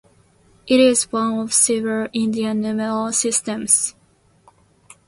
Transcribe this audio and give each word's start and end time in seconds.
It 0.65 0.79
is 0.79 1.11
one 1.11 1.37
of 1.37 1.53
several 1.53 2.07
Indian 2.11 2.59
numeral 2.61 3.11
systems. 3.11 3.93